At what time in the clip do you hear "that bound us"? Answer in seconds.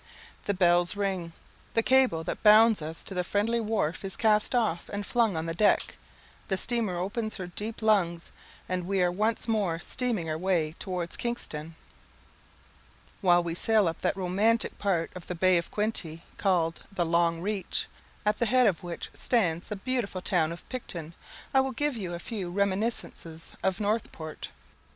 2.23-3.03